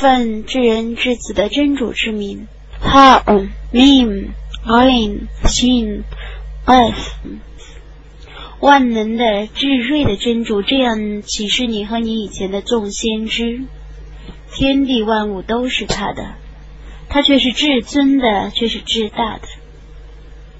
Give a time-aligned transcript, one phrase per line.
[0.00, 2.48] 奉至人至子的真主之名
[2.82, 3.22] ，Ha
[3.72, 4.30] Mim
[4.64, 6.02] Ain Shin
[6.64, 7.12] F，
[8.58, 13.60] 万能的至睿的真主这样启示你和你以前的众先知，
[14.50, 16.34] 天地万物都是他的，
[17.08, 19.46] 他却是至尊的，却是至大的。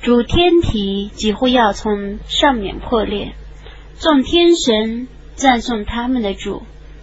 [0.00, 3.34] 主天体几乎要从上面破裂，
[4.00, 6.62] 众天神赞颂他们的主，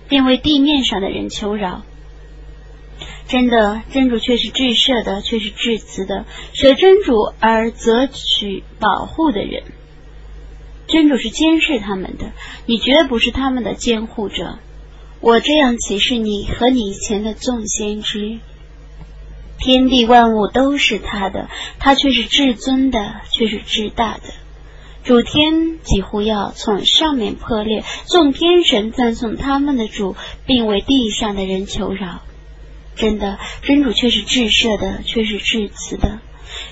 [0.10, 1.84] 并为地面上的人求饶。
[3.28, 9.64] 真的，真主却是至赦的，却是至慈的，舍真主而择取保护的人。
[10.88, 12.32] 真主是监视他们的，
[12.68, 14.60] 你绝不是他们的监护者。
[15.22, 18.38] 我这样启示你和你以前的众先知。
[19.58, 24.22] 天地万物都是他的，他却是至尊的，却是至大的。
[25.04, 30.16] 主天几乎要从上面破裂，众天神赞颂他们的主，
[30.46, 32.22] 并为地上的人求饶。
[32.96, 36.20] 真的，真主却是至赦的，却是至慈的。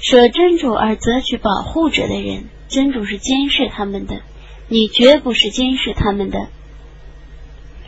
[0.02, 4.22] 舍真主而择取保护者的人，真主是监视他们的，
[4.68, 6.48] 你绝不是监视他们的。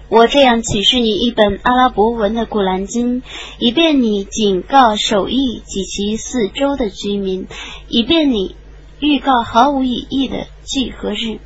[0.08, 3.24] 我这样启示你一本阿拉伯文的古兰经，
[3.58, 7.48] 以便你警告守义及其四周的居民，
[7.88, 8.56] 以便你
[9.00, 11.40] 预告毫无意义的聚合日。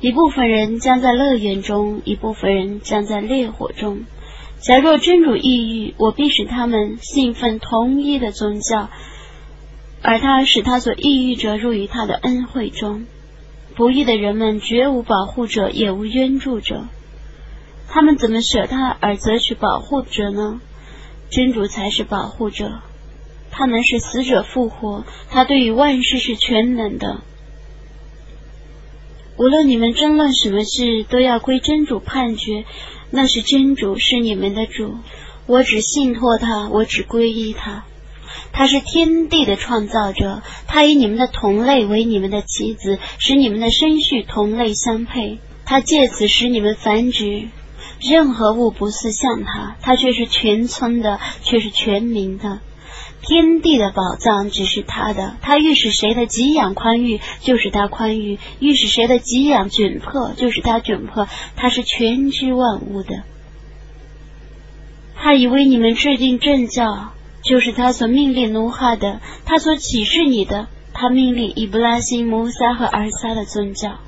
[0.00, 4.04] 一部分人将在乐园中，一部分人将在烈火中。
[4.60, 8.90] 假若真主抑郁，我必使他们信奉同一的宗教，
[10.02, 13.06] 而他使他所抑郁者入于他的恩惠中。
[13.74, 16.84] 不义的人们绝无保护者，也无援助者。
[17.88, 20.60] 他们怎么舍他而择取保护者呢？
[21.30, 22.82] 真主才是保护者，
[23.50, 27.22] 他能使死者复活，他对于万事是全能的。
[29.38, 32.66] 无论你们争论什么事，都要归真主判决。
[33.10, 34.96] 那是真主，是你们的主。
[35.46, 37.84] 我只信托他，我只皈依他。
[38.52, 45.38] 他是天地的创造者，他以你们的同类为你们的妻子，使你们的身序同类相配。
[45.64, 47.48] 他借此使你们繁殖。
[48.00, 52.60] 任何物不似像他，他却是全村的，却是全民的。
[53.22, 61.28] 天地的宝藏只是他的，他欲使谁的给养宽裕，就是他宽裕；欲使谁的给养窘迫，就是他窘迫。
[61.54, 63.22] 他是全知万物的。
[65.14, 73.98] 他以为你们制定正教，就是他所命令奴哈的，他所启示你的，他命令伊布拉辛、摩萨和尔撒的宗教。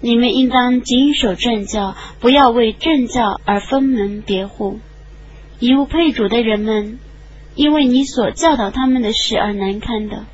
[0.00, 4.78] 你们应当谨守正教，不要为正教而分门别户。
[5.58, 6.98] 以物配主的人们，
[7.54, 10.24] 因为你所教导他们的事而难堪的。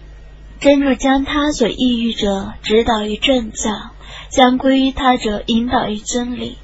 [0.61, 3.93] 真主将他所抑郁者指导于正教，
[4.29, 6.57] 将归于他者引导于真理。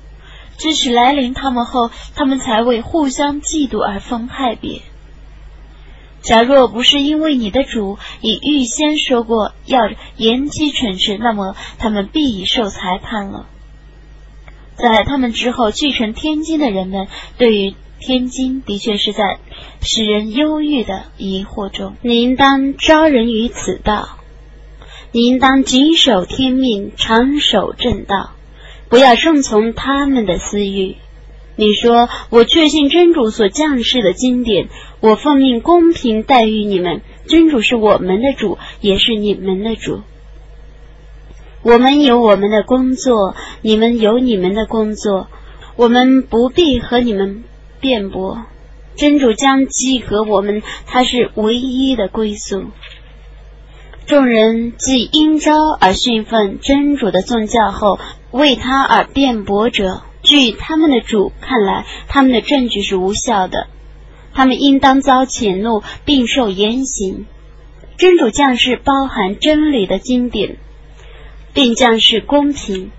[0.57, 4.83] 知识来临他们后，他们才为互相嫉妒而分派别。
[6.23, 9.81] 假若不是因为你的主已预先说过要
[10.17, 13.47] 延期惩治，那么他们必已受裁判了。
[14.75, 19.39] 在他们之后继承天经的人们，对于天津的确是在
[19.81, 21.97] 使人忧郁的疑惑中。
[22.03, 24.19] 你应当招人于此道，
[25.13, 28.33] 你应当谨守天命，长守正道，
[28.89, 30.97] 不要顺从他们的私欲。
[31.57, 34.69] 你说：“我确信真主所降世的经典，
[35.01, 37.01] 我奉命公平待遇你们。
[37.29, 40.01] 真主是我们的主，也是你们的主。
[41.63, 45.29] 我们有我们的工作，你们有你们的工作，
[45.77, 47.45] 我们不必和你们
[47.85, 48.47] 辩驳。
[48.97, 52.65] 真主将集合我们，他是唯一的归宿。
[54.07, 57.99] 众人既因招而信奉真主的宗教后，
[58.31, 63.67] 为他而辩驳者。”据他们的主看来，他们的证据是无效的，
[64.33, 67.27] 他们应当遭谴怒并受严刑。
[67.99, 70.57] 真主将士包含真理的经典，
[71.53, 72.91] 并将士公平。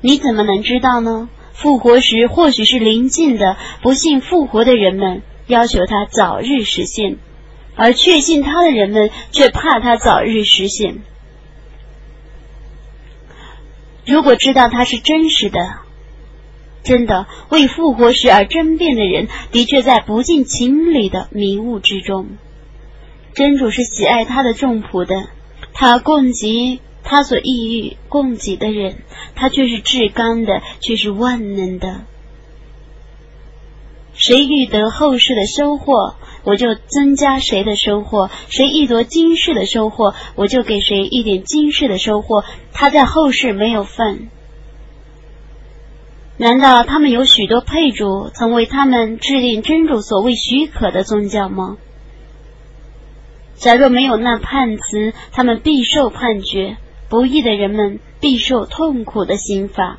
[0.00, 1.28] 你怎么能知道呢？
[1.54, 7.16] 复活时或许是临近的，不信复活的人们要求他早日实现，
[7.74, 10.98] 而确信他的人们却怕他早日实现。
[14.04, 15.58] 如果知道他是真实的。
[16.82, 22.36] 真的为复活时而争辩的人，的确在不近情理的迷雾之中。
[23.32, 25.30] 真主是喜爱他的众仆的，
[25.72, 28.96] 他供给他所抑郁供给的人，
[29.36, 32.00] 他却是至刚的，却是万能的。
[34.14, 36.14] 谁欲得后世的收获，
[36.44, 42.44] 我就增加谁的收获；谁欲夺今世的收获，我就给谁一点今世的收获。
[42.72, 44.28] 他在后世没有份。
[46.36, 51.76] 难道他们有许多配主曾为他们制定真主所谓许可的宗教吗？
[53.56, 56.76] 假若没有那判词，他们必受判决；
[57.08, 59.98] 不义的人们必受痛苦的刑罚。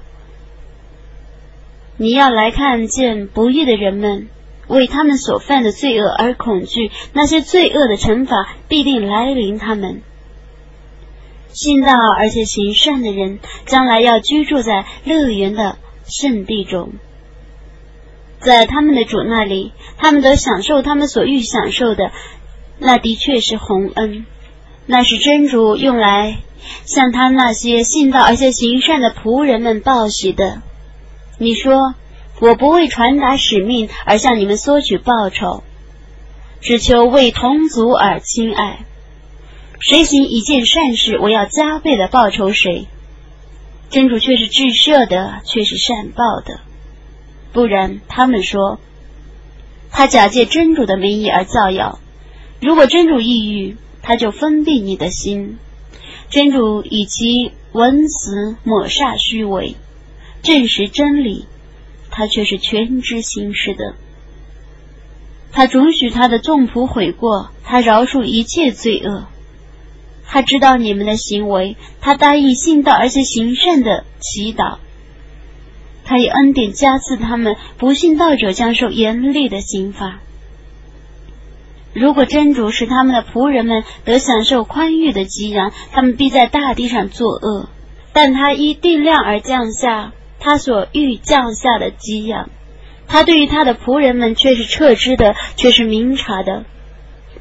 [1.97, 4.27] 你要来看见不义的人们
[4.67, 10.01] 为他们所犯的罪恶而恐惧，那些罪恶的惩罚必定来临他们。
[11.49, 16.91] 信道而且行善的人，将来要居住在乐园的圣地中，
[18.39, 22.11] 在他们的主那里，他们得享受他们所欲享受的。
[22.77, 24.25] 那的确是洪恩，
[24.85, 26.39] 那是真主用来
[26.85, 30.61] 向他那些信道而且行善的仆人们报喜的。
[31.37, 31.95] 你说，
[32.39, 35.63] 我不为传达使命而向你们索取报酬，
[36.61, 38.85] 只求为同族而亲爱。
[39.79, 42.87] 谁行一件善事，我要加倍的报酬谁。
[43.89, 46.59] 真主却是至赦的，却是善报的。
[47.53, 48.79] 不然，他们说，
[49.91, 51.99] 他假借真主的名义而造谣。
[52.59, 55.59] 如果真主抑郁，他就封闭你的心。
[56.29, 59.75] 真主以其文辞抹煞虚伪，
[60.41, 61.45] 证实真理，
[62.09, 63.95] 他却是全知心事的。
[65.51, 69.27] 他准许他的众仆悔过，他饶恕一切罪恶。
[70.27, 74.79] 他知道你们的行为，他答应信道而且行善的祈祷。
[76.03, 80.19] 他以恩典加赐他们，不信道者将受严厉的刑罚。
[81.95, 87.69] 如果真主使他们的仆人们得享受宽裕的给养，他们必在大地上作恶。
[88.11, 92.49] 但他依定量而降下他所欲降下的给养，
[93.07, 96.65] 他对于他的仆人们却是撤之的，却是明察的。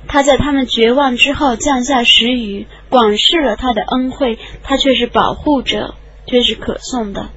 [0.07, 4.39] 他在他们绝望之后降下时雨，广示了他的恩惠。
[4.63, 5.97] 他却是保护者，
[6.27, 7.31] 却是可颂的。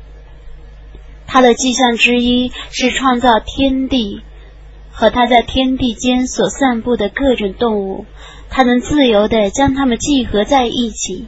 [1.26, 4.22] 他的迹象之一是创造天地。
[5.00, 8.08] 和他在天地间所散布的各种动物，
[8.50, 11.28] 他能自由地将它们聚合在一起。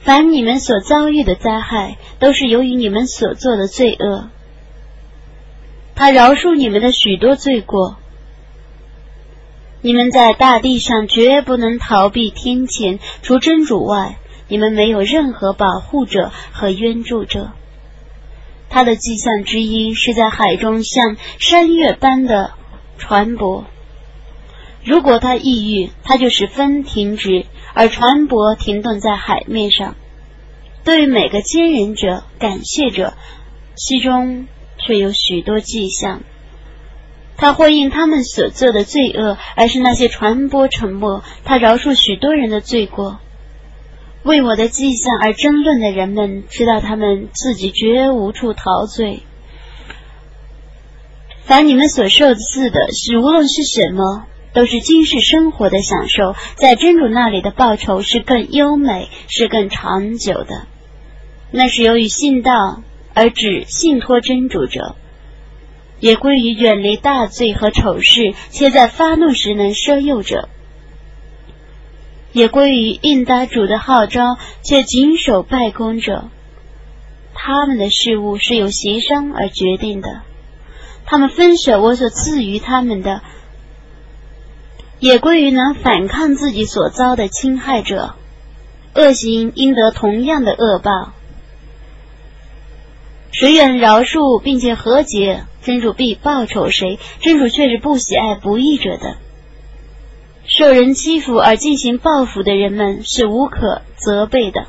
[0.00, 4.30] 凡你们所遭遇的灾害，都是由于你们所做的罪恶。
[5.94, 7.98] 他饶恕你们的许多罪过。
[9.80, 14.16] 你们在大地上绝不能逃避天谴，除真主外，
[14.48, 17.52] 你们没有任何保护者和援助者。
[18.68, 22.57] 他的迹象之一是在海中像山岳般的。
[22.98, 23.64] 船舶，
[24.84, 29.96] 如果他抑郁，他就十分停止，而船舶停顿在海面上。
[30.84, 33.14] 对每个坚忍者、感谢者，
[33.76, 34.46] 其中
[34.78, 36.22] 却有许多迹象。
[37.36, 41.22] 他会因他们所做的罪恶，而是那些传播沉默。
[41.44, 43.20] 他饶恕许多人的罪过。
[44.24, 49.22] 为我的迹象而争论的人们，知道他们自己绝无处逃罪。
[51.48, 60.66] 凡你们所受赐的，是无论是什么，都是今世生活的享受，在真主那里的报酬是更优美，是更长久的。
[61.50, 62.82] 那是由于信道
[63.14, 64.94] 而只信托真主者，
[66.00, 70.50] 也归于远离大罪和丑事，且在发怒时能赦诱者，
[72.34, 76.28] 也归于应答主的号召且谨守拜功者。
[77.32, 80.27] 他们的事物是由协商而决定的。
[81.10, 83.22] 他们分舍我所赐予他们的，
[85.00, 88.14] 也归于能反抗自己所遭的侵害者。
[88.94, 91.14] 恶行应得同样的恶报。
[93.30, 96.98] 谁愿饶恕并且和解，真主必报仇谁。
[97.20, 99.16] 真主却是不喜爱不义者的。
[100.44, 104.66] 受人欺负而进行报复的人们是无可责备的。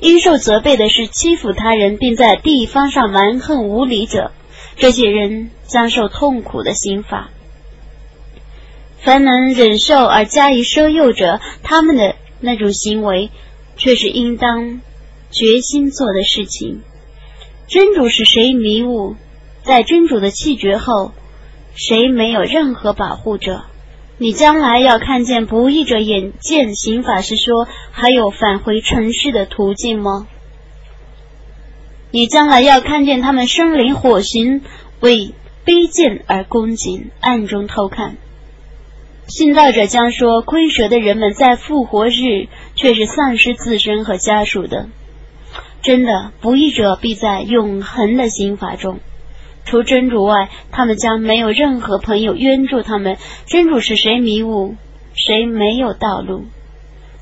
[0.00, 4.32] 应受责备的是欺负他人并在地方上蛮横无理者。
[4.80, 7.28] 这些人将受痛苦的刑罚。
[8.96, 13.30] 凡能忍受而加以奢诱者，他们的那种行为，
[13.76, 14.80] 却是应当
[15.30, 16.80] 决心做的事情。
[17.68, 19.16] 真主是谁迷雾，
[19.62, 21.12] 在真主的气绝后，
[21.74, 23.64] 谁没有任何保护者？
[24.16, 30.26] 你将来要看见不义者眼见刑法时说，还有返回尘世的途径吗？
[32.12, 34.62] 你将来要看见他们生灵火刑，
[34.98, 35.32] 为
[35.64, 38.16] 卑贱而恭敬，暗中偷看。
[39.28, 44.88] 信道者将说：亏折的人们在复活日却是丧失自身和家属的。
[45.82, 48.98] 真的，不义者必在永恒的刑罚中。
[49.64, 53.18] 除真主外，他们将没有任何朋友援助他们。
[53.46, 54.74] 真主是谁迷雾，
[55.14, 56.46] 谁没有道路。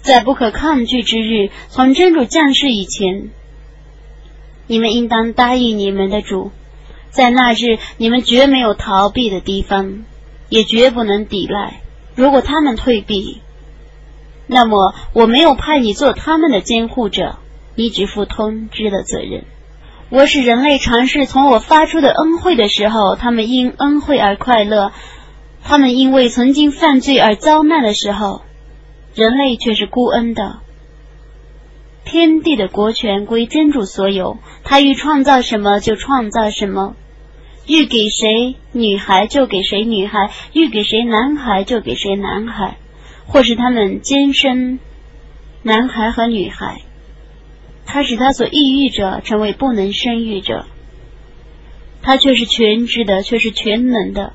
[0.01, 3.29] 在不可抗拒之日，从真主降世以前。
[4.69, 6.53] 你们应当答应你们的主，
[7.11, 10.05] 在那日，你们绝没有逃避的地方，
[10.49, 11.81] 也绝不能抵赖。
[12.15, 13.41] 如果他们退避，
[14.47, 17.37] 那么我没有派你做他们的监护者，
[17.75, 19.45] 你只负通知的责任。
[20.11, 24.93] 我使人类尝试从我发出的恩惠的时候，他们因恩惠而快乐；
[25.65, 28.43] 他们因为曾经犯罪而遭难的时候，
[29.15, 30.61] 人类却是孤恩的。
[32.11, 36.97] 天地的国权归真主所有，他欲创造什么就创造什么，
[37.67, 42.79] 欲给谁女孩就给谁女孩，欲给谁男孩就给谁男孩，
[43.27, 44.79] 或是他们兼生
[45.63, 46.81] 男孩和女孩。
[47.85, 50.65] 他使他所抑郁者成为不能生育者，
[52.01, 54.33] 他却是全知的，却是全能的。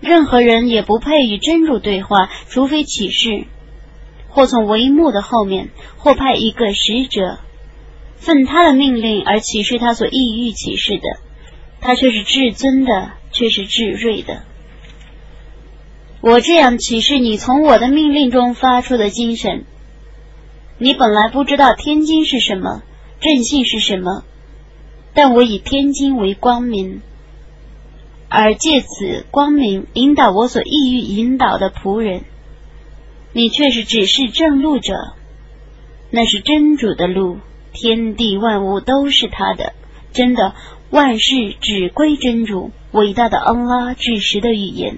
[0.00, 3.44] 任何人也不配与真主对话，除非启示，
[4.34, 7.38] 或从帷幕的后面，或派一个使者，
[8.16, 11.20] 奉他的命令而启示他所意欲启示的。
[11.80, 14.42] 他却是至尊的，却是至睿的。
[16.20, 19.66] 我这样启示你，从我的命令中发出的精神。
[20.78, 22.82] 你本来不知道天津是什么，
[23.20, 24.24] 正信是什么，
[25.12, 27.02] 但我以天津为光明，
[28.28, 32.24] 而借此光明引导我所意欲引导的仆人。
[33.36, 34.94] 你却是只是正路者，
[36.10, 37.38] 那是真主的路，
[37.72, 39.72] 天地万物都是他的。
[40.12, 40.54] 真的，
[40.90, 44.92] 万事只归真主，伟大的安拉至实的语言。